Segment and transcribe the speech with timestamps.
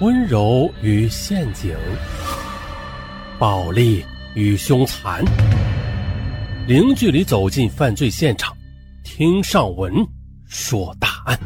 [0.00, 1.76] 温柔与陷阱，
[3.36, 4.04] 暴力
[4.36, 5.24] 与凶残，
[6.68, 8.56] 零距离走进犯罪现场，
[9.02, 9.92] 听上文
[10.46, 11.36] 说大案。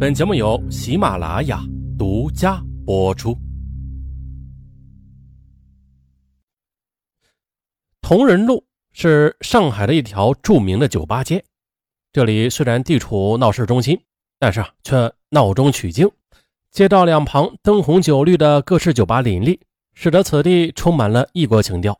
[0.00, 1.62] 本节目由喜马拉雅
[1.96, 3.38] 独家播出。
[8.02, 11.44] 同仁路是上海的一条著名的酒吧街，
[12.12, 13.96] 这里虽然地处闹市中心，
[14.40, 16.10] 但是啊，却闹中取静。
[16.78, 19.58] 街道两旁灯红酒绿的各式酒吧林立，
[19.94, 21.98] 使得此地充满了异国情调。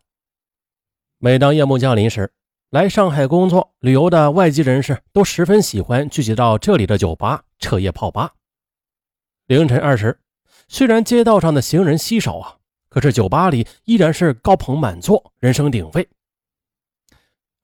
[1.19, 2.31] 每当夜幕降临时，
[2.71, 8.35] 来上海工作、旅游的外籍人士都十分喜欢聚集到这里的酒吧彻夜泡吧。
[9.49, 10.21] 凌晨二时，
[10.69, 12.55] 虽然街道上的行人稀少啊，
[12.89, 16.07] 可是酒吧里依然是高朋满座，人声鼎沸。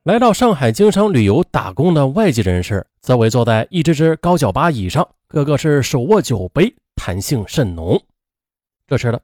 [0.02, 6.74] 来到上海经商旅游打工的外籍人士，则围坐在一只只高脚吧椅上，个个是手握酒杯。
[7.04, 8.02] 谈性甚浓。
[8.86, 9.20] 这时的，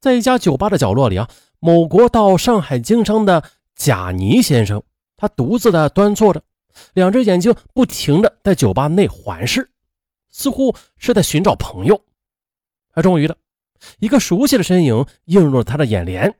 [0.00, 3.42] 在一家酒吧的角落里啊，某国到上海经商的
[3.74, 4.80] 贾尼先生，
[5.16, 6.40] 他独自的端坐着，
[6.94, 9.68] 两只眼睛不停的在酒吧内环视，
[10.30, 12.00] 似乎是在寻找朋友。
[12.92, 13.36] 他终于的，
[13.98, 16.32] 一个熟悉的身影映入了他的眼帘，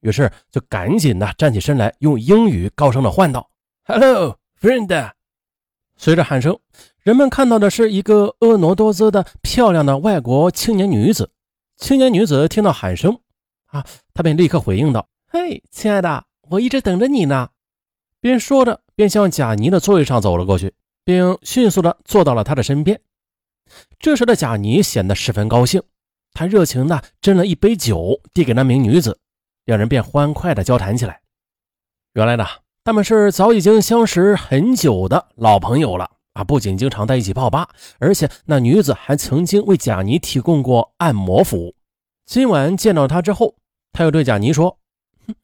[0.00, 3.50] 于是就赶紧的站起身来，用英语高声的唤道
[3.84, 5.12] ：“Hello, friend。”
[5.96, 6.60] 随着喊声，
[7.06, 11.30] 人们看到的是一个婀娜多姿的漂亮的外国青年女子。
[11.76, 13.20] 青年女子听到喊声，
[13.66, 17.50] 啊，她便立刻回应道：“嘿，亲爱的，我一直等着你呢。”
[18.20, 23.00] 边说着，便向贾尼的座位上走了过去，并迅速的坐到了他的身边。
[24.00, 25.80] 这时的贾尼显得十分高兴，
[26.32, 29.20] 他热情的斟了一杯酒，递给那名女子，
[29.64, 31.20] 两人便欢快的交谈起来。
[32.14, 32.44] 原来呢。
[32.82, 36.44] 他们是早已经相识很久的老朋友了啊！
[36.44, 41.74] 不仅经常在一起泡吧，而且那女子还曾经为贾尼提供过按摩服务。
[42.26, 43.54] 今晚见到他之后，
[43.90, 44.78] 他又对贾尼说
[45.26, 45.34] ：“哼，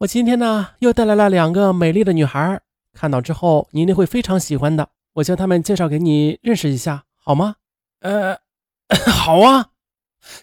[0.00, 2.60] 我今天呢又带来了两个美丽的女孩，
[2.92, 4.90] 看到之后你一定会非常喜欢的。
[5.14, 7.56] 我将她们介绍给你认识一下，好吗
[8.00, 8.38] ？”“呃，
[9.10, 9.68] 好啊。”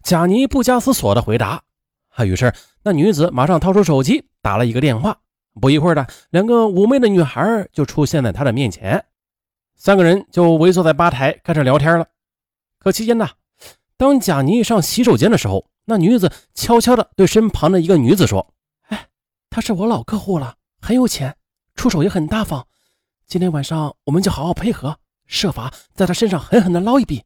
[0.01, 1.62] 贾尼不加思索地回答。
[2.16, 2.51] 啊，于是
[2.84, 5.19] 那女子马上掏出手机打了一个电话。
[5.62, 9.06] 不一会儿的，两个妩媚的女孩就出现在他的面前，
[9.75, 12.08] 三个人就围坐在吧台开始聊天了。
[12.80, 13.30] 可期间呢，
[13.97, 18.53] 当贾尼上洗手间的时候，那女子悄悄地对身旁的一个女子说
[18.90, 19.08] ：“哎，
[19.50, 21.36] 他是我老客户了，很有钱，
[21.75, 22.68] 出手也很大方。
[23.28, 27.24] 今天晚上我们就好好配合，设法在他身上狠狠地捞一笔。”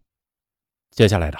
[0.91, 1.37] 接下来的，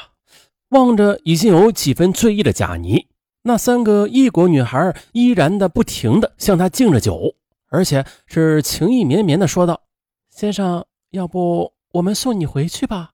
[0.70, 3.08] 望着已经有几分醉意的贾尼。
[3.44, 7.36] 那三个异国女孩依然的不停的向他敬着酒，
[7.70, 9.84] 而且是情意绵绵的说道
[10.30, 13.12] ：“先生，要不我们送你回去吧。”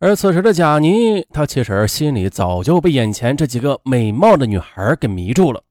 [0.00, 5.62] 而此时的贾尼，他其实心里早就被眼前这几个美貌的女孩给迷住了，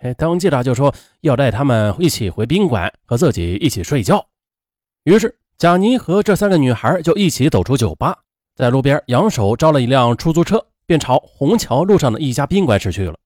[0.00, 4.24] 哎，当即他就说要带她们一起回宾馆和自己一起睡觉。
[5.04, 8.18] 于是贾尼和这三个女孩就一起走出酒吧，
[8.54, 10.66] 在路边扬手招了一辆出租车。
[10.86, 13.16] 便朝虹桥路上的一家宾馆驶去了。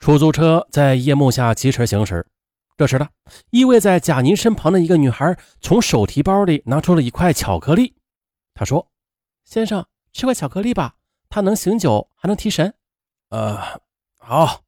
[0.00, 2.26] 出租车在夜幕下疾驰行驶。
[2.80, 3.10] 这时的
[3.50, 7.94] 依偎在贾尼身旁的一个女孩从手提包里拿出了一块巧克力。
[8.54, 8.90] 她说
[9.44, 10.94] ：“先生，吃块巧克力吧，
[11.28, 12.72] 它能醒酒，还能提神。”
[13.28, 13.82] 呃，
[14.16, 14.62] 好。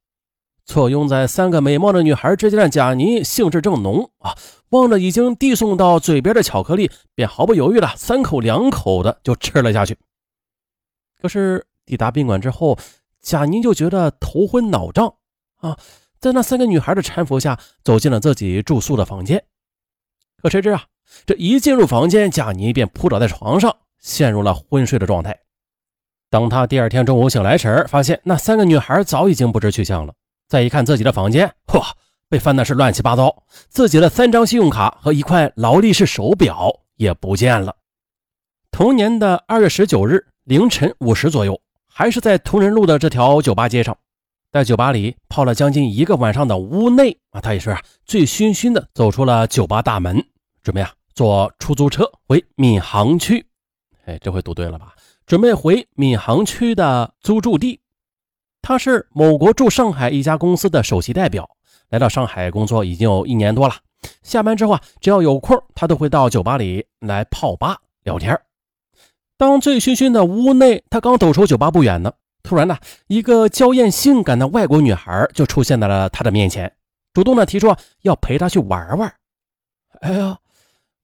[0.63, 4.37] 错拥在三个美貌的女孩之间的贾尼兴致正浓啊，
[4.69, 9.97] 望着已经递送到嘴边的巧克力，便毫不犹豫的三口两口的就吃了下去。
[11.19, 11.65] 可是。
[11.83, 12.77] 抵达宾馆之后，
[13.21, 15.15] 贾宁就觉得头昏脑胀
[15.57, 15.79] 啊，
[16.23, 19.43] 在那三个女孩的搀扶下，走进了自己住宿的房间。
[20.41, 20.85] 可谁知啊，
[21.25, 25.37] 这一进入房间，贾尼便扑倒在床上，陷入了昏睡的状态。
[26.29, 30.13] 当他第二天中午醒来时，发现那三个女孩早已经不知去向了。
[30.47, 31.83] 再一看自己的房间，嚯，
[32.29, 37.75] 被翻的是乱七八糟，自己的三张信用卡和一块劳力士手表也不见了。
[38.71, 41.59] 同年的二月十九日凌晨五时左右。
[41.95, 43.95] 还是在同仁路的这条酒吧街上，
[44.53, 50.23] 在酒吧里泡了将近一个晚上的屋内啊，他也是啊醉醺醺的走出了酒吧大门，
[50.61, 53.43] 准备啊坐出租车回闵行区。
[54.05, 54.93] 哎，这回读对了吧？
[55.25, 57.79] 准备回闵行区的租住地。
[58.61, 61.49] 他是某国驻上海一家公司的首席代表，
[61.89, 63.73] 来到上海工作已经有一年多了。
[64.21, 68.39] 下班之后啊，只要有空，他都会到酒吧里来泡吧聊天。
[69.35, 76.71] 当醉醺醺的屋内，他刚走出酒吧不远呢，突然呢，一个娇艳性感的外国女孩就出现在了他的面前，
[77.13, 79.11] 主动的提出要陪他去玩玩。
[80.01, 80.37] 哎呀，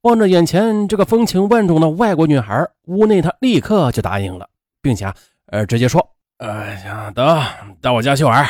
[0.02, 4.50] 望着眼前这个风情万种的外国女孩，屋内他立刻就答应了，
[4.82, 5.16] 并且啊
[5.48, 7.42] 呃直接说：“哎呀，得
[7.82, 8.46] 到我家去玩，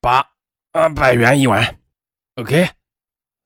[0.00, 0.26] 八
[0.72, 1.76] 啊百元一晚
[2.36, 2.68] ，OK。”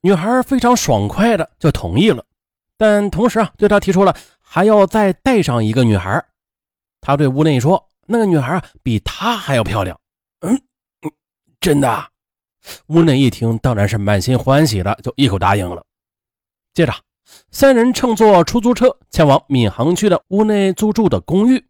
[0.03, 2.25] 女孩非常爽快的就同意了，
[2.77, 6.25] 但同时啊对他提出了还要再带上一个女孩。
[7.01, 9.99] 他对屋内说：“那个女孩啊比她还要漂亮。”
[10.41, 10.61] 嗯，
[11.61, 12.09] 真的。
[12.87, 15.85] 屋内一听，当然是满心欢喜的，就一口答应了。
[16.73, 16.93] 接着，
[17.51, 21.65] 三人乘坐出租车前往闵行区的屋内租住的公寓。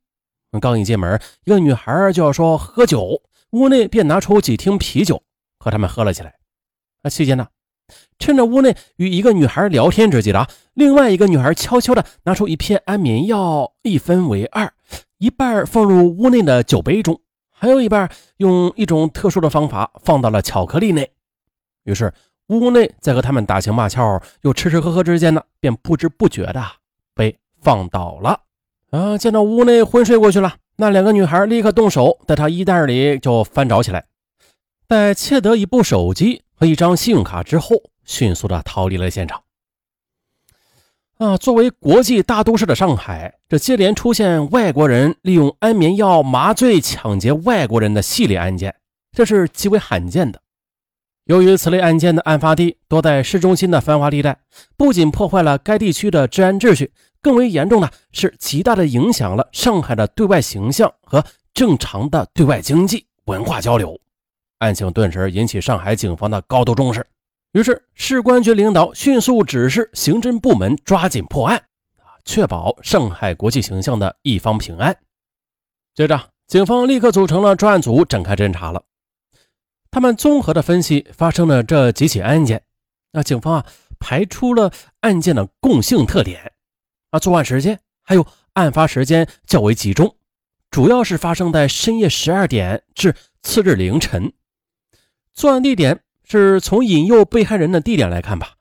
[0.60, 5.22] 刚一进门，一个女孩就要说喝酒，屋内便拿出几听啤酒
[5.58, 6.36] 和他们喝了起来。
[7.02, 7.48] 那期间呢，
[8.20, 14.72] 趁着屋内与一个女孩聊天之际的另外一个女孩悄悄的拿出一片安眠药，一分为二，
[15.24, 17.18] 一半放入屋内的酒杯中。
[17.50, 21.10] 还有一半用一种特殊的方法放到了巧克力内，
[21.84, 22.12] 于是
[22.48, 26.62] 屋内在和他们打情骂俏又吃吃喝喝之间呢，便不知不觉的
[27.14, 28.40] 被放倒了。
[28.90, 34.04] 啊，见到屋内昏睡过去了，那两个女孩立刻动手，在他衣袋里就翻找起来，
[34.86, 39.43] 在窃得一部手机和一张信用卡之后，迅速的逃离了现场。
[41.18, 48.74] 啊，作为国际大都市的上海，这接连出现外国人利用安眠药麻醉抢劫外国人的系列案件，
[49.12, 50.40] 这是极为罕见的。
[51.26, 54.36] 由于此类案件的案发地多在市中心的繁华地带，
[54.76, 61.24] 不仅破坏了该地区的治安秩序，更为严重的是极大的影响了上海的对外形象和
[61.54, 63.98] 正常的对外经济文化交流。
[64.58, 67.06] 案情顿时引起上海警方的高度重视。
[67.54, 71.66] 于是，市公安局领导迅速指示刑侦部门抓紧破案，
[72.24, 74.96] 确保上海国际形象的一方平安。
[75.94, 78.82] 接着，警方立刻组成了专案组，展开侦查了。
[79.88, 82.64] 他们综合的分析发生了这几起案件，
[83.12, 83.66] 那警方啊
[84.00, 84.72] 排出了
[85.02, 86.54] 案件的共性特点，
[87.10, 90.16] 啊作案时间还有案发时间较为集中，
[90.72, 94.32] 主要是发生在深夜十二点至次日凌晨。
[95.32, 96.00] 作案地点。
[96.24, 98.54] 是从引诱被害人的地点来看吧，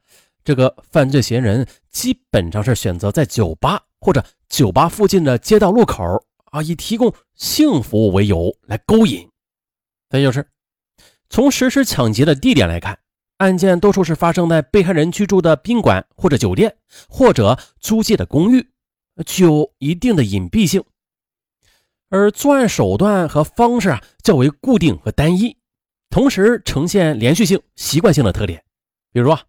[0.43, 6.03] 这个犯罪嫌疑人基本上是选择在酒吧或者酒吧附近的街道路口
[6.51, 9.27] 啊，以提供性服务为由来勾引。
[10.09, 10.47] 再就是
[11.29, 12.99] 从实施抢劫的地点来看，
[13.37, 16.75] 案件多数是发生在被害人居住的宾馆或者酒店
[17.07, 18.69] 或者租借的公寓，
[19.25, 20.83] 具有一定的隐蔽性，
[22.09, 25.57] 而作案手段和方式啊较为固定和单一。
[26.13, 28.63] 同时呈现连续性、习惯性的特点，
[29.11, 29.41] 比如啊，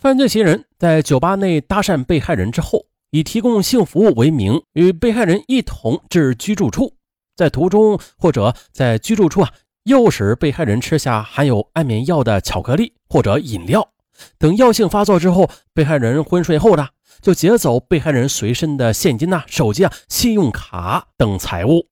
[0.00, 6.94] 犯罪嫌疑人在酒吧内搭讪被害人之后，以提供性服务为名，与被害人一同至居住处，
[7.34, 9.52] 在途中或者在居住处啊，
[9.82, 13.90] 诱使被害人吃下含有安眠药的巧克力或者饮料
[14.38, 16.90] 等药性发作之后，被害人昏睡后呢，
[17.20, 21.88] 就劫走被害人随身的现金呐、手机啊、信用卡等财物，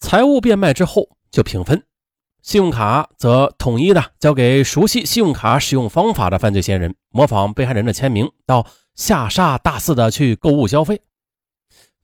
[0.00, 1.84] 财物变卖之后就平分。
[2.42, 8.66] 信用卡则统一的交给熟悉信用卡使用方法的犯罪嫌疑人，模仿被害人的签名，到
[8.96, 11.00] 下沙大肆的去购物消费。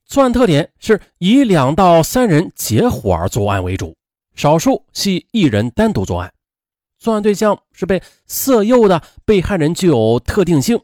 [0.05, 3.97] 作案特点是以两到三人结伙作案为主，
[4.33, 6.33] 少数系一人单独作案。
[6.97, 10.79] 作案对象是被色诱的被害人，具有特定性，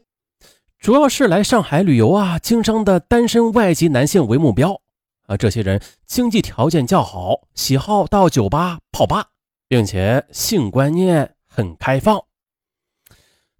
[0.78, 4.82] 主要是来上海旅游啊、经商的单身外籍男性为目标。
[5.26, 9.30] 啊，这些人经济条件较好，喜好到酒吧泡吧。
[9.68, 12.22] 并且性观念很开放。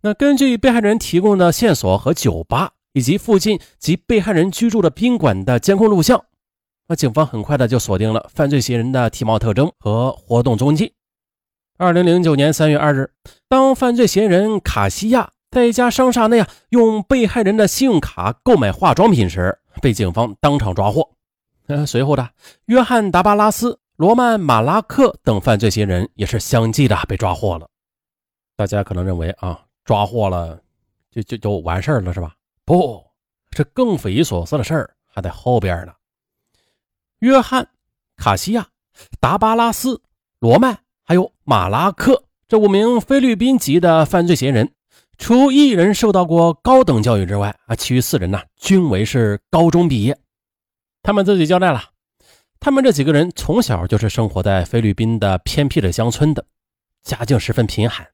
[0.03, 6.25] 那根据被害人提供的线索和酒吧以及附近及被害人居住的宾馆的监控录像，
[6.89, 10.93] 那警方很快的就锁定了犯罪嫌疑人的体貌特征和活动踪迹。
[11.77, 13.11] 二零零九年三月二日，
[13.49, 21.11] 当犯罪嫌疑人卡西亚在一家商厦内啊用被害人的信用卡购买化妆品时，被警方当场抓获。
[21.67, 22.31] 呃，随后的
[22.67, 23.81] 约翰达巴拉斯。
[23.97, 27.67] 罗曼·马拉克等犯罪嫌疑人也是相继的被抓获了。
[28.55, 30.61] 大家可能认为啊，抓获了
[31.11, 32.35] 就就就完事儿了是吧？
[32.67, 33.03] 不，
[33.51, 35.95] 这更匪夷所思的事儿还在后边呢。
[37.21, 37.65] 约翰·
[38.17, 38.69] 卡西亚、
[39.19, 40.03] 达巴拉斯、
[40.41, 44.75] 罗曼还有马拉克这五名菲律宾籍的犯罪嫌疑人，
[45.17, 50.19] 除一人受到过高等教育之外啊，其余四人呢均为是高中毕业。
[51.03, 51.83] 他们自己交代了。
[52.59, 56.45] 他们这几个人从小就是生活在菲律宾的偏僻的乡村的，
[57.03, 58.07] 家境十分贫寒。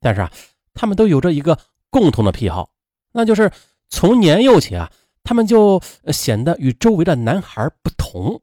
[0.00, 0.30] 但是啊，
[0.74, 1.58] 他们都有着一个
[1.90, 2.70] 共同的癖好，
[3.12, 3.50] 那就是
[3.88, 4.90] 从年幼起啊，
[5.22, 8.40] 他们就显得与周围的男孩不同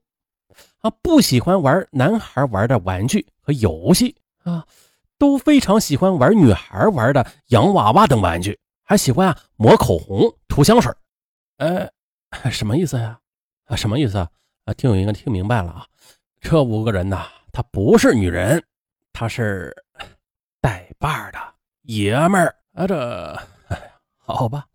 [0.79, 4.65] 啊，不喜欢玩男孩玩的玩具和游戏啊，
[5.17, 10.93] 都非常喜欢玩女孩玩的洋娃娃等玩具，还喜欢啊抹口红、涂香水。
[11.57, 11.89] 呃，
[12.51, 13.19] 什么意思呀？
[13.65, 14.29] 啊，什么意思啊？
[14.67, 15.87] 啊，听友应该听明白了啊。
[16.41, 18.61] 这五个人呐，他不是女人，
[19.13, 19.73] 他是
[20.59, 21.39] 带把的
[21.83, 22.85] 爷们儿啊。
[22.85, 23.41] 这，
[24.17, 24.65] 好吧。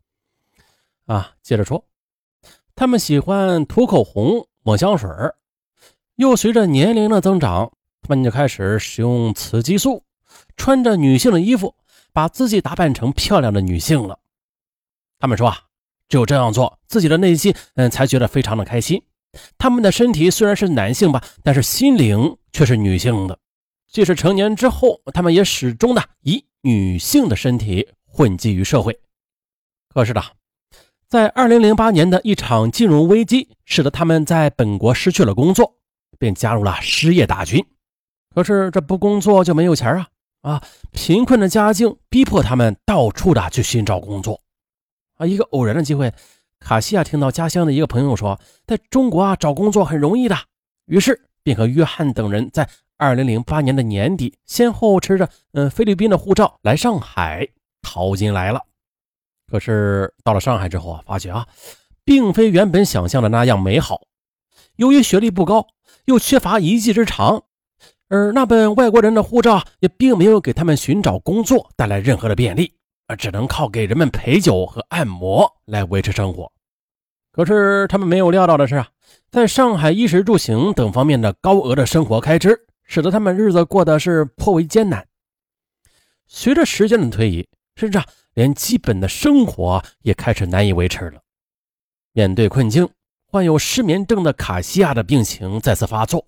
[1.04, 1.84] 啊，接着说，
[2.74, 5.10] 他们喜欢涂口红、抹香水
[6.14, 7.70] 又随着年龄的增长，
[8.00, 10.02] 他们就开始使用雌激素，
[10.56, 11.76] 穿着女性的衣服，
[12.14, 14.18] 把自己打扮成漂亮的女性了。
[15.18, 15.58] 他们说啊，
[16.08, 19.04] 只有这样做，自己的内心嗯才觉得非常的开心。
[19.58, 23.38] 他们的身体虽然是男性吧，但是心灵却是女性的。
[23.90, 28.98] 即使成年之后，他们也始终的以女性的身体混迹于社会。
[29.88, 30.22] 可是的，
[31.08, 35.76] 在二零零八年的一场金融危机，使得他们在本国失去了工作，
[36.18, 37.64] 便加入了失业大军。
[38.34, 40.08] 可是这不工作就没有钱啊！
[40.40, 44.40] 啊，贫困的家境逼迫他们到处的去寻找工作。
[45.18, 46.12] 啊，一个偶然的机会。
[46.64, 50.36] 卡西亚听到家乡的一个朋友说，在中国啊找工作很容易的，
[50.86, 57.48] 于是便和约翰等人在二零零八年的年底，先后持着嗯菲律宾的护照来上海
[57.82, 58.62] 淘金来了。
[59.50, 61.46] 可是到了上海之后啊，发觉啊，
[62.04, 64.02] 并非原本想象的那样美好。
[64.76, 65.66] 由于学历不高，
[66.06, 67.42] 又缺乏一技之长，
[68.08, 72.72] 而那本外国人的护照也并没有给他们寻找工作带来任何的便利。
[73.16, 76.50] 只能靠给人们陪酒和按摩来维持生活。
[77.32, 78.88] 可是他们没有料到的是啊，
[79.30, 85.06] 在上海衣食住行等方面的高额的生活开支，使得他们日子过得是颇为艰难。
[86.26, 87.98] 随着时间的推移，甚至，
[88.34, 91.20] 连基本的生活也开始难以维持了。
[92.12, 92.86] 面对困境，
[93.26, 96.26] 患有失眠症的卡西亚的病情再次发作，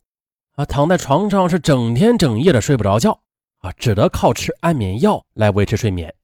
[0.56, 3.20] 啊，躺在床上是整天整夜的睡不着觉，
[3.58, 6.14] 啊，只得靠吃安眠药来维持睡眠。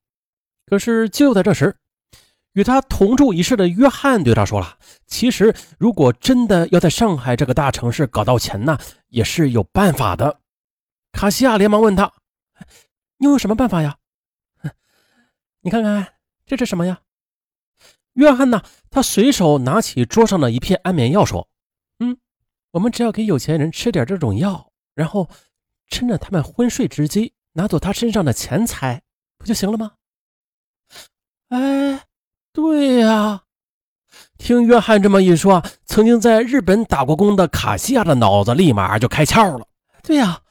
[0.67, 1.77] 可是就在这时，
[2.53, 10.41] 与他同住一室的约翰对他说了：“其实，如果真的要在上海这个大城市搞到钱呢，也是有办法的。”
[11.13, 12.13] 卡西亚连忙问他
[13.19, 13.99] ：“你有什么办法呀
[15.63, 16.15] ？”“你看看
[16.47, 17.01] 这是什么呀？”
[18.15, 18.63] 约翰呢？
[18.91, 21.49] 他随手拿起桌上的一片安眠药，说
[22.01, 22.19] ：“嗯，
[22.73, 25.29] 我们只要给有钱人吃点这种药，然后
[25.87, 29.03] 趁着他们昏睡之机拿走他身上的钱财，
[29.39, 29.93] 不就行了吗？”
[31.51, 32.05] 哎，
[32.53, 33.43] 对呀，
[34.39, 39.67] 听约翰这么一说，曾经在日本打过工的卡西亚的脑子立马就开窍了。
[40.01, 40.43] 对呀，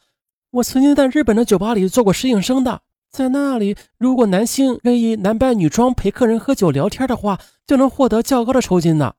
[0.51, 9.13] 我曾经在日本的酒吧里做过侍应生的，在那里，如果男性愿意男扮女装陪客人喝酒聊天的话，就能获得较高的酬金呢。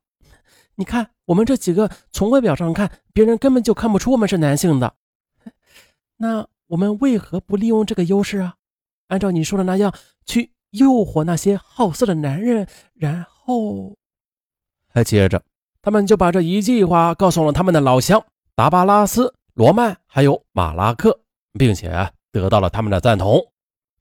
[0.74, 4.96] 你看，我们这几个从外表上看，别人根本就看不出我们是男性的。
[6.18, 8.56] 那我们为何不利用这个优势啊？
[9.08, 9.94] 按照你说的那样
[10.26, 10.52] 去。
[10.70, 13.96] 诱惑那些好色的男人，然后，
[14.88, 15.42] 还接着，
[15.82, 18.24] 他们就把这一计划告诉了他们的老乡
[18.54, 21.20] 达巴拉斯、罗曼还有马拉克，
[21.58, 23.40] 并且得到了他们的赞同。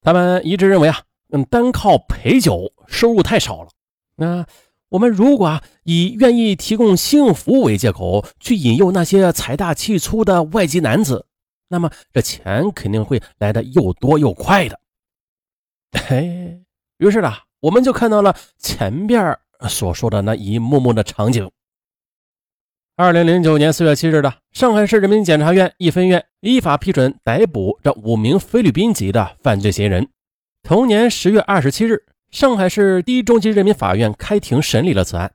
[0.02, 3.70] 他们一致认为啊，嗯，单靠陪酒收入太少了。
[4.16, 4.46] 那
[4.90, 11.26] 我们如果啊以愿意提供性服务为借口去引诱那些财大气粗的外籍男子，
[11.68, 14.80] 那么这钱肯定会来的又多又快的。
[15.92, 16.62] 嘿，
[17.00, 21.50] 于是呢，我们就看到了前边所说的那一幕幕的场景。
[22.96, 30.10] 二零零九年四月七日的上海市人民检察院一分院依法批准逮捕这五名菲律宾籍的犯罪嫌疑人。
[30.64, 35.32] 同年十月二十七日，上海市第一中级人民法院开庭审理了此案。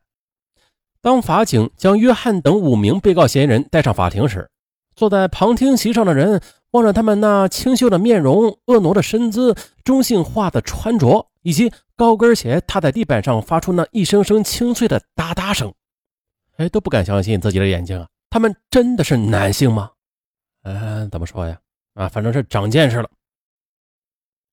[1.01, 4.51] 当法警将约翰等五名被告嫌疑人带上法庭时，
[4.95, 6.43] 坐在旁听席上的人。
[6.75, 9.55] 望着他们那清秀的面容、婀娜的身姿、
[9.85, 15.73] 中性化的穿着，以及高跟鞋踏在地板上发出那一声声清脆的哒哒声，
[16.57, 18.09] 哎，都不敢相信自己的眼睛啊！
[18.29, 19.89] 他们真的是男性吗？
[20.65, 21.57] 嗯，怎么说呀？
[21.95, 23.09] 啊，反正是长见识了。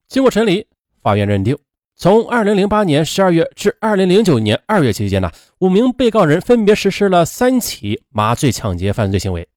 [0.08, 0.68] 经过审理，
[1.02, 1.58] 法院认定，
[1.96, 9.48] 从2008年12月至2009年2月期间呢，五名被告人分别实施了三起麻醉抢劫犯罪行为。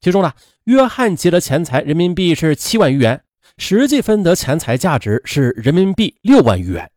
[0.00, 0.32] 其中呢，
[0.64, 3.22] 约翰劫的钱财人民币是七万余元，
[3.58, 6.90] 实际分得钱财价值是人民币六万余元。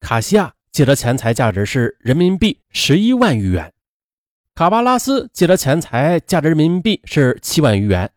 [0.00, 3.72] 卡西亚劫的钱财价值是人民币十一万余元，
[4.56, 8.10] 卡巴拉斯劫的钱财价值人民币是七万余元，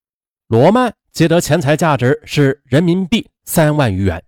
[0.48, 4.24] 罗曼劫得钱财价值是人民币三万余元，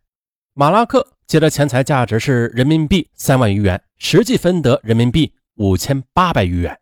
[0.53, 6.77] 马拉克劫的钱财价值是人民币三万余元，实际分得人民币五千八百余元。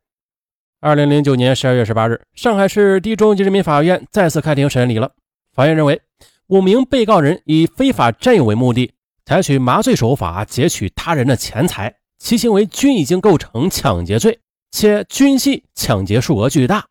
[0.86, 5.14] 二零零九年十二月十八日，上海市第一中级人民法院再次开庭审理了。
[5.54, 6.02] 法院认为，
[6.48, 8.92] 五名被告人以非法占有为目的，
[9.24, 16.86] 采取麻醉手法劫取他人的钱财，其行为均已经构成抢劫罪，且均系抢劫数额巨大。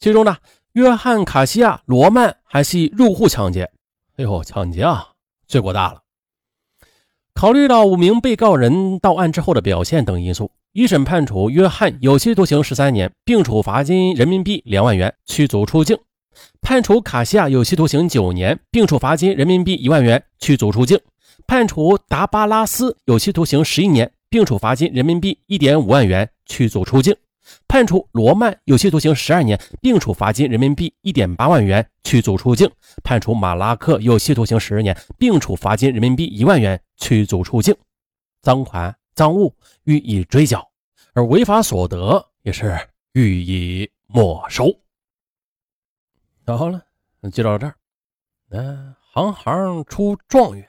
[0.00, 0.38] 其中呢，
[0.72, 3.70] 约翰·卡西亚·罗曼还系入户抢劫。
[4.16, 5.10] 哎呦，抢劫啊，
[5.46, 6.00] 罪过大了。
[7.32, 15.96] 考虑到五名被告人到案之后的表现等因素，一审判处约翰有期徒刑十三年，并处罚金人民币两万元，驱逐出境；
[16.60, 20.96] 判处卡西亚有期徒刑九年，并处罚金人民币一万元，驱逐出境；
[21.48, 27.12] 判处达巴拉斯有期徒刑十一年，并处罚金人民币一点五万元，驱逐出境；
[27.66, 32.68] 判处罗曼有期徒刑十二年，并处罚金人民币一点八万元，驱逐出境；
[33.02, 36.80] 判处马拉克有期徒刑十年，并处罚金人民币一万元。
[36.96, 37.74] 驱逐出境，
[38.42, 40.70] 赃款赃物予以追缴，
[41.14, 42.76] 而违法所得也是
[43.12, 44.66] 予以没收。
[46.44, 46.80] 然后呢，
[47.32, 47.74] 就到这儿。
[48.50, 50.68] 嗯，行行出状元。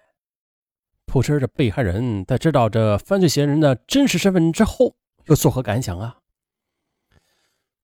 [1.06, 4.96] 不知这被害人在知道这犯罪嫌疑人的真实身份之后，
[5.26, 6.18] 又作何感想啊？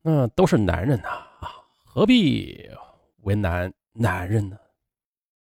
[0.01, 1.27] 那都是男人呐，
[1.83, 2.69] 何必
[3.23, 4.57] 为难男人呢？